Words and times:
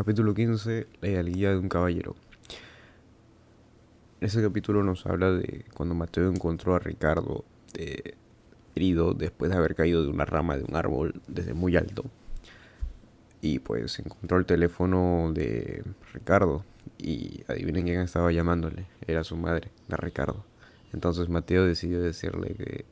Capítulo 0.00 0.32
15. 0.32 0.86
La 1.02 1.22
guía 1.22 1.50
de 1.50 1.58
un 1.58 1.68
caballero. 1.68 2.16
Ese 4.22 4.40
capítulo 4.40 4.82
nos 4.82 5.04
habla 5.04 5.30
de 5.30 5.66
cuando 5.74 5.94
Mateo 5.94 6.30
encontró 6.30 6.74
a 6.74 6.78
Ricardo 6.78 7.44
eh, 7.74 8.14
herido 8.74 9.12
después 9.12 9.50
de 9.50 9.58
haber 9.58 9.74
caído 9.74 10.02
de 10.02 10.08
una 10.08 10.24
rama 10.24 10.56
de 10.56 10.64
un 10.64 10.74
árbol 10.74 11.20
desde 11.28 11.52
muy 11.52 11.76
alto. 11.76 12.04
Y 13.42 13.58
pues 13.58 13.98
encontró 13.98 14.38
el 14.38 14.46
teléfono 14.46 15.32
de 15.34 15.84
Ricardo 16.14 16.64
y 16.96 17.44
adivinen 17.46 17.84
quién 17.84 18.00
estaba 18.00 18.32
llamándole. 18.32 18.86
Era 19.06 19.22
su 19.22 19.36
madre, 19.36 19.70
la 19.86 19.98
Ricardo. 19.98 20.46
Entonces 20.94 21.28
Mateo 21.28 21.66
decidió 21.66 22.00
decirle 22.00 22.54
que, 22.54 22.86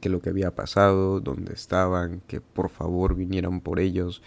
que 0.00 0.08
lo 0.08 0.20
que 0.20 0.30
había 0.30 0.50
pasado, 0.50 1.20
dónde 1.20 1.54
estaban, 1.54 2.22
que 2.26 2.40
por 2.40 2.70
favor 2.70 3.14
vinieran 3.14 3.60
por 3.60 3.78
ellos 3.78 4.20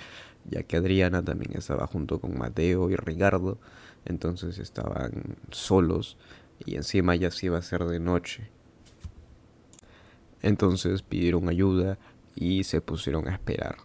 ya 0.49 0.63
que 0.63 0.77
Adriana 0.77 1.23
también 1.23 1.57
estaba 1.57 1.87
junto 1.87 2.19
con 2.19 2.37
Mateo 2.37 2.89
y 2.89 2.95
Ricardo, 2.95 3.57
entonces 4.05 4.59
estaban 4.59 5.37
solos 5.51 6.17
y 6.65 6.75
encima 6.75 7.15
ya 7.15 7.31
se 7.31 7.47
iba 7.47 7.57
a 7.57 7.61
ser 7.61 7.83
de 7.85 7.99
noche. 7.99 8.49
Entonces 10.41 11.01
pidieron 11.01 11.49
ayuda 11.49 11.97
y 12.35 12.63
se 12.63 12.81
pusieron 12.81 13.27
a 13.27 13.33
esperar. 13.33 13.77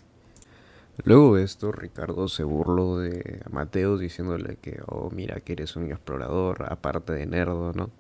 Luego 1.05 1.37
de 1.37 1.45
esto, 1.45 1.73
Ricardo 1.73 2.29
se 2.29 2.45
burló 2.45 2.99
de 2.99 3.41
Mateo 3.51 3.97
diciéndole 3.97 4.57
que, 4.57 4.81
oh, 4.87 5.11
mira 5.11 5.41
que 5.41 5.55
eres 5.55 5.77
un 5.77 5.91
explorador, 5.91 6.67
aparte 6.71 7.15
de 7.15 7.25
nerdo, 7.25 7.73
¿no? 7.73 7.91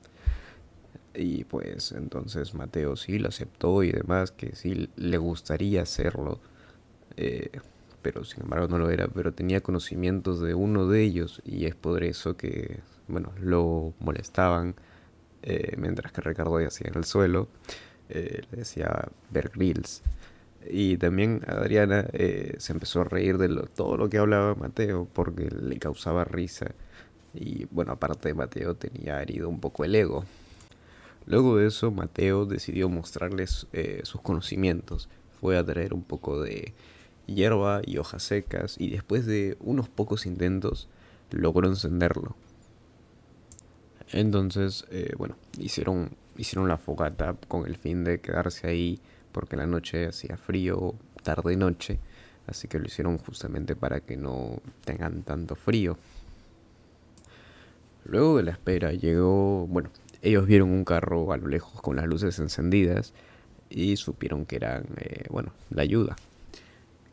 Y 1.14 1.44
pues 1.44 1.92
entonces 1.92 2.54
Mateo 2.54 2.96
sí 2.96 3.18
lo 3.18 3.28
aceptó 3.28 3.82
y 3.82 3.90
demás, 3.90 4.32
que 4.32 4.54
sí 4.54 4.90
le 4.96 5.18
gustaría 5.18 5.82
hacerlo. 5.82 6.40
Eh, 7.16 7.50
pero 8.02 8.24
sin 8.24 8.42
embargo 8.42 8.68
no 8.68 8.78
lo 8.78 8.90
era, 8.90 9.08
pero 9.08 9.32
tenía 9.32 9.60
conocimientos 9.60 10.40
de 10.40 10.54
uno 10.54 10.86
de 10.86 11.02
ellos 11.02 11.42
y 11.44 11.66
es 11.66 11.74
por 11.74 12.02
eso 12.02 12.36
que, 12.36 12.80
bueno, 13.08 13.32
lo 13.40 13.94
molestaban 14.00 14.74
eh, 15.42 15.74
mientras 15.78 16.12
que 16.12 16.20
Ricardo 16.20 16.60
yacía 16.60 16.88
en 16.88 16.98
el 16.98 17.04
suelo, 17.04 17.48
eh, 18.08 18.42
le 18.50 18.58
decía 18.58 19.08
Grills. 19.32 20.02
Y 20.68 20.98
también 20.98 21.42
Adriana 21.46 22.06
eh, 22.12 22.54
se 22.58 22.72
empezó 22.72 23.00
a 23.00 23.04
reír 23.04 23.38
de 23.38 23.48
todo 23.74 23.96
lo 23.96 24.10
que 24.10 24.18
hablaba 24.18 24.54
Mateo 24.54 25.08
porque 25.12 25.48
le 25.50 25.78
causaba 25.78 26.24
risa. 26.24 26.72
Y 27.32 27.66
bueno, 27.70 27.92
aparte 27.92 28.28
de 28.28 28.34
Mateo 28.34 28.74
tenía 28.74 29.22
herido 29.22 29.48
un 29.48 29.60
poco 29.60 29.84
el 29.84 29.94
ego. 29.94 30.24
Luego 31.26 31.56
de 31.56 31.68
eso, 31.68 31.90
Mateo 31.90 32.44
decidió 32.44 32.88
mostrarles 32.88 33.66
sus 34.02 34.20
conocimientos. 34.20 35.08
Fue 35.40 35.56
a 35.56 35.64
traer 35.64 35.94
un 35.94 36.02
poco 36.02 36.42
de 36.42 36.74
hierba 37.34 37.80
y 37.84 37.98
hojas 37.98 38.22
secas 38.22 38.76
y 38.78 38.90
después 38.90 39.26
de 39.26 39.56
unos 39.60 39.88
pocos 39.88 40.26
intentos 40.26 40.88
logró 41.30 41.68
encenderlo. 41.68 42.36
Entonces, 44.12 44.86
eh, 44.90 45.12
bueno, 45.16 45.36
hicieron, 45.58 46.10
hicieron 46.36 46.68
la 46.68 46.78
fogata 46.78 47.36
con 47.48 47.66
el 47.66 47.76
fin 47.76 48.04
de 48.04 48.20
quedarse 48.20 48.66
ahí 48.66 49.00
porque 49.32 49.56
la 49.56 49.66
noche 49.66 50.06
hacía 50.06 50.36
frío, 50.36 50.94
tarde 51.22 51.56
noche, 51.56 52.00
así 52.46 52.66
que 52.66 52.80
lo 52.80 52.86
hicieron 52.86 53.18
justamente 53.18 53.76
para 53.76 54.00
que 54.00 54.16
no 54.16 54.60
tengan 54.84 55.22
tanto 55.22 55.54
frío. 55.54 55.96
Luego 58.04 58.38
de 58.38 58.42
la 58.42 58.50
espera 58.52 58.92
llegó, 58.92 59.66
bueno, 59.68 59.90
ellos 60.22 60.46
vieron 60.46 60.70
un 60.70 60.84
carro 60.84 61.32
a 61.32 61.36
lo 61.36 61.46
lejos 61.46 61.80
con 61.80 61.94
las 61.94 62.06
luces 62.06 62.38
encendidas 62.40 63.12
y 63.68 63.96
supieron 63.96 64.46
que 64.46 64.56
eran, 64.56 64.86
eh, 64.96 65.26
bueno, 65.30 65.52
la 65.70 65.82
ayuda 65.82 66.16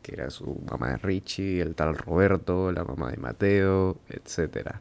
que 0.08 0.14
era 0.14 0.30
su 0.30 0.58
mamá 0.70 0.88
de 0.88 0.96
Richie, 0.96 1.60
el 1.60 1.74
tal 1.74 1.96
Roberto, 1.96 2.72
la 2.72 2.82
mamá 2.82 3.10
de 3.10 3.18
Mateo, 3.18 3.98
etc. 4.08 4.76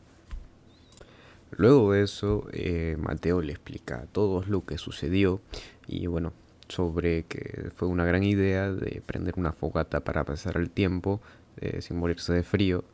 Luego 1.51 1.91
de 1.91 2.03
eso, 2.03 2.47
eh, 2.53 2.95
Mateo 2.97 3.41
le 3.41 3.51
explica 3.51 3.97
a 3.97 4.05
todos 4.05 4.47
lo 4.47 4.65
que 4.65 4.77
sucedió 4.77 5.41
y 5.85 6.07
bueno, 6.07 6.31
sobre 6.69 7.23
que 7.23 7.71
fue 7.75 7.89
una 7.89 8.05
gran 8.05 8.23
idea 8.23 8.71
de 8.71 9.01
prender 9.05 9.33
una 9.35 9.51
fogata 9.51 9.99
para 9.99 10.23
pasar 10.23 10.55
el 10.55 10.69
tiempo 10.69 11.21
eh, 11.57 11.81
sin 11.81 11.97
morirse 11.97 12.31
de 12.31 12.43
frío 12.43 12.85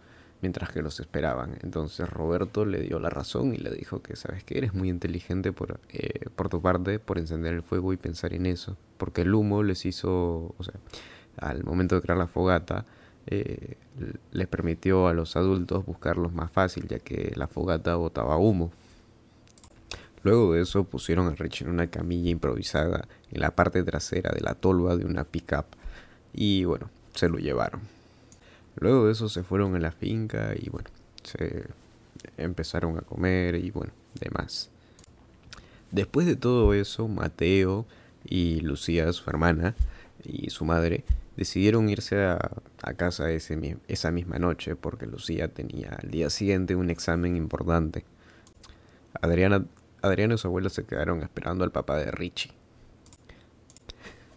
mientras 0.41 0.71
que 0.71 0.81
los 0.81 0.99
esperaban. 0.99 1.57
Entonces 1.61 2.09
Roberto 2.09 2.65
le 2.65 2.81
dio 2.81 2.99
la 2.99 3.11
razón 3.11 3.53
y 3.53 3.57
le 3.57 3.69
dijo 3.69 4.01
que, 4.01 4.15
sabes 4.15 4.43
que 4.43 4.57
eres 4.57 4.73
muy 4.73 4.89
inteligente 4.89 5.53
por, 5.53 5.79
eh, 5.89 6.29
por 6.35 6.49
tu 6.49 6.61
parte, 6.63 6.97
por 6.97 7.19
encender 7.19 7.53
el 7.53 7.61
fuego 7.61 7.93
y 7.93 7.97
pensar 7.97 8.33
en 8.33 8.47
eso, 8.47 8.75
porque 8.97 9.21
el 9.21 9.35
humo 9.35 9.61
les 9.61 9.85
hizo, 9.85 10.55
o 10.57 10.63
sea, 10.63 10.73
al 11.37 11.63
momento 11.63 11.95
de 11.95 12.01
crear 12.01 12.17
la 12.17 12.27
fogata, 12.27 12.85
eh, 13.27 13.77
les 14.31 14.47
permitió 14.47 15.07
a 15.07 15.13
los 15.13 15.35
adultos 15.35 15.85
buscarlos 15.85 16.33
más 16.33 16.51
fácil, 16.51 16.87
ya 16.87 16.99
que 16.99 17.33
la 17.35 17.47
fogata 17.47 17.95
botaba 17.95 18.37
humo. 18.37 18.71
Luego 20.23 20.53
de 20.53 20.61
eso 20.61 20.85
pusieron 20.85 21.27
a 21.27 21.35
Rich 21.35 21.63
en 21.63 21.69
una 21.69 21.87
camilla 21.87 22.29
improvisada 22.29 23.07
en 23.31 23.41
la 23.41 23.51
parte 23.51 23.83
trasera 23.83 24.31
de 24.31 24.41
la 24.41 24.55
tolva 24.55 24.95
de 24.95 25.05
una 25.05 25.25
pickup 25.25 25.65
y 26.33 26.63
bueno, 26.63 26.89
se 27.13 27.27
lo 27.27 27.37
llevaron. 27.39 27.81
Luego 28.77 29.05
de 29.05 29.11
eso 29.11 29.27
se 29.27 29.43
fueron 29.43 29.75
a 29.75 29.79
la 29.79 29.91
finca 29.91 30.53
y 30.55 30.69
bueno, 30.69 30.89
se 31.23 31.65
empezaron 32.37 32.97
a 32.97 33.01
comer 33.01 33.55
y 33.55 33.69
bueno, 33.71 33.91
demás. 34.19 34.69
Después 35.91 36.25
de 36.25 36.37
todo 36.37 36.73
eso, 36.73 37.07
Mateo 37.07 37.85
y 38.25 38.61
Lucía, 38.61 39.11
su 39.11 39.29
hermana, 39.29 39.75
y 40.23 40.49
su 40.49 40.65
madre 40.65 41.03
decidieron 41.37 41.89
irse 41.89 42.23
a, 42.23 42.39
casa 42.97 43.31
ese, 43.31 43.77
esa 43.87 44.11
misma 44.11 44.39
noche 44.39 44.75
porque 44.75 45.05
Lucía 45.05 45.47
tenía 45.47 45.97
al 46.01 46.11
día 46.11 46.29
siguiente 46.29 46.75
un 46.75 46.89
examen 46.89 47.35
importante. 47.35 48.05
Adriana, 49.21 49.65
Adriana 50.01 50.35
y 50.35 50.37
su 50.37 50.47
abuelo 50.47 50.69
se 50.69 50.83
quedaron 50.83 51.21
esperando 51.21 51.63
al 51.63 51.71
papá 51.71 51.97
de 51.97 52.11
Richie. 52.11 52.51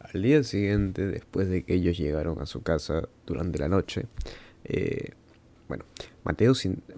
Al 0.01 0.23
día 0.23 0.43
siguiente, 0.45 1.07
después 1.07 1.49
de 1.49 1.65
que 1.65 1.75
ellos 1.75 1.99
llegaron 1.99 2.41
a 2.41 2.47
su 2.47 2.63
casa 2.63 3.09
durante 3.27 3.59
la 3.59 3.69
noche, 3.69 4.07
eh, 4.65 5.11
bueno, 5.69 5.85
Mateo, 6.25 6.53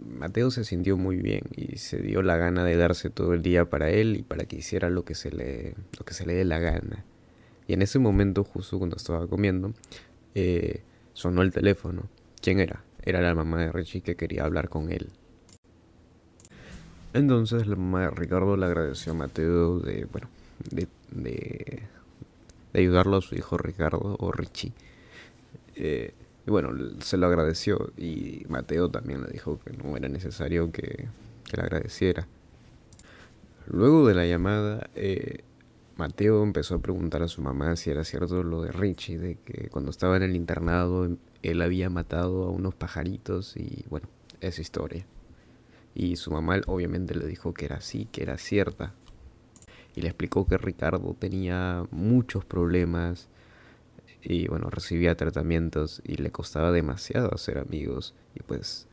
Mateo 0.04 0.50
se 0.50 0.64
sintió 0.64 0.96
muy 0.96 1.16
bien 1.16 1.42
y 1.56 1.78
se 1.78 1.98
dio 1.98 2.22
la 2.22 2.36
gana 2.36 2.64
de 2.64 2.76
darse 2.76 3.08
todo 3.08 3.32
el 3.32 3.42
día 3.42 3.64
para 3.64 3.90
él 3.90 4.16
y 4.16 4.22
para 4.22 4.44
que 4.44 4.56
hiciera 4.56 4.90
lo 4.90 5.04
que 5.04 5.14
se 5.14 5.30
le, 5.30 5.74
lo 5.98 6.04
que 6.04 6.14
se 6.14 6.26
le 6.26 6.34
dé 6.34 6.44
la 6.44 6.58
gana. 6.58 7.04
Y 7.68 7.74
en 7.74 7.82
ese 7.82 7.98
momento, 7.98 8.42
justo 8.44 8.78
cuando 8.78 8.96
estaba 8.96 9.26
comiendo, 9.28 9.74
eh, 10.34 10.82
sonó 11.12 11.42
el 11.42 11.52
teléfono. 11.52 12.08
¿Quién 12.40 12.60
era? 12.60 12.82
Era 13.02 13.20
la 13.20 13.34
mamá 13.34 13.60
de 13.60 13.70
Richie 13.70 14.00
que 14.00 14.16
quería 14.16 14.44
hablar 14.44 14.70
con 14.70 14.90
él. 14.90 15.10
Entonces 17.12 17.66
la 17.66 17.76
mamá 17.76 18.02
de 18.02 18.10
Ricardo 18.10 18.56
le 18.56 18.64
agradeció 18.64 19.12
a 19.12 19.16
Mateo 19.16 19.80
de, 19.80 20.06
bueno, 20.06 20.28
de, 20.70 20.88
de, 21.10 21.82
ayudarlo 22.72 23.18
a 23.18 23.20
su 23.20 23.34
hijo 23.34 23.58
Ricardo 23.58 24.16
o 24.18 24.32
Richie. 24.32 24.72
Eh, 25.76 26.14
y 26.46 26.50
bueno, 26.50 26.70
se 27.00 27.18
lo 27.18 27.26
agradeció 27.26 27.92
y 27.98 28.46
Mateo 28.48 28.90
también 28.90 29.24
le 29.24 29.30
dijo 29.30 29.60
que 29.60 29.76
no 29.76 29.94
era 29.94 30.08
necesario 30.08 30.72
que, 30.72 31.08
que 31.44 31.56
le 31.56 31.62
agradeciera. 31.62 32.26
Luego 33.66 34.06
de 34.06 34.14
la 34.14 34.24
llamada, 34.24 34.88
eh, 34.94 35.44
Mateo 35.98 36.44
empezó 36.44 36.76
a 36.76 36.78
preguntar 36.78 37.24
a 37.24 37.28
su 37.28 37.42
mamá 37.42 37.74
si 37.74 37.90
era 37.90 38.04
cierto 38.04 38.44
lo 38.44 38.62
de 38.62 38.70
Richie, 38.70 39.18
de 39.18 39.34
que 39.34 39.68
cuando 39.68 39.90
estaba 39.90 40.16
en 40.16 40.22
el 40.22 40.36
internado 40.36 41.08
él 41.42 41.60
había 41.60 41.90
matado 41.90 42.44
a 42.44 42.50
unos 42.50 42.76
pajaritos 42.76 43.56
y 43.56 43.84
bueno, 43.90 44.08
esa 44.40 44.60
historia. 44.60 45.04
Y 45.96 46.14
su 46.14 46.30
mamá 46.30 46.60
obviamente 46.68 47.16
le 47.16 47.26
dijo 47.26 47.52
que 47.52 47.64
era 47.64 47.78
así, 47.78 48.06
que 48.12 48.22
era 48.22 48.38
cierta. 48.38 48.94
Y 49.96 50.02
le 50.02 50.08
explicó 50.08 50.46
que 50.46 50.56
Ricardo 50.56 51.16
tenía 51.18 51.84
muchos 51.90 52.44
problemas 52.44 53.28
y 54.22 54.46
bueno, 54.46 54.70
recibía 54.70 55.16
tratamientos 55.16 56.00
y 56.04 56.18
le 56.18 56.30
costaba 56.30 56.70
demasiado 56.70 57.34
hacer 57.34 57.58
amigos 57.58 58.14
y 58.36 58.42
pues... 58.44 58.86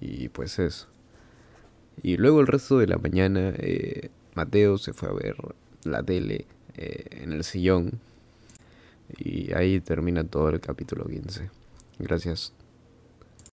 Y 0.00 0.28
pues 0.28 0.60
eso. 0.60 0.86
Y 2.00 2.16
luego 2.16 2.40
el 2.40 2.46
resto 2.46 2.78
de 2.78 2.86
la 2.86 2.98
mañana 2.98 3.52
eh, 3.56 4.10
Mateo 4.38 4.78
se 4.78 4.92
fue 4.92 5.08
a 5.08 5.12
ver 5.12 5.34
la 5.82 6.04
tele 6.04 6.46
eh, 6.76 7.06
en 7.22 7.32
el 7.32 7.42
sillón. 7.42 7.98
Y 9.18 9.52
ahí 9.52 9.80
termina 9.80 10.22
todo 10.22 10.50
el 10.50 10.60
capítulo 10.60 11.06
15. 11.06 11.50
Gracias. 11.98 12.52